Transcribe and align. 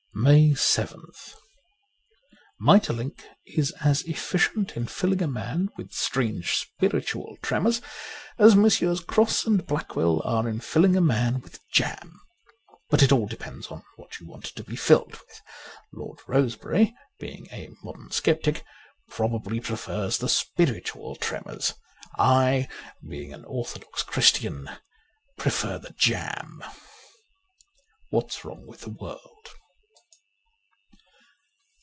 ''138 0.21 0.51
MAY 0.51 0.91
7th 0.99 1.35
MAETERLINCK 2.59 3.25
is 3.45 3.71
as 3.79 4.01
efficient 4.03 4.75
in 4.77 4.85
filling 4.85 5.21
a 5.21 5.27
man 5.27 5.69
with 5.77 5.93
strange 5.93 6.51
spiritual 6.57 7.37
tremors 7.41 7.81
as 8.37 8.53
Messrs, 8.55 8.99
Crosse 8.99 9.45
& 9.57 9.65
Blackwell 9.67 10.21
are 10.25 10.47
in 10.49 10.59
filling 10.59 10.95
a 10.97 11.01
man 11.01 11.39
with 11.41 11.65
jam. 11.71 12.19
But 12.89 13.01
it 13.01 13.11
all 13.13 13.25
depends 13.25 13.67
on 13.67 13.83
what 13.95 14.19
you 14.19 14.27
want 14.27 14.43
to 14.43 14.63
be 14.65 14.75
filled 14.75 15.11
with. 15.13 15.41
Lord 15.93 16.19
Rosebery, 16.27 16.93
being 17.17 17.47
a 17.51 17.69
modern 17.81 18.11
sceptic, 18.11 18.63
probably 19.09 19.59
prefers 19.61 20.17
the 20.17 20.29
spiritual 20.29 21.15
tremors. 21.15 21.73
I, 22.19 22.67
being 23.09 23.33
an 23.33 23.45
orthodox 23.45 24.03
Christian, 24.03 24.69
prefer 25.37 25.79
the 25.79 25.95
jam. 25.97 26.63
* 27.33 28.09
What's 28.11 28.43
Wrong 28.45 28.67
with 28.67 28.81
the 28.81 28.89
World.' 28.89 29.21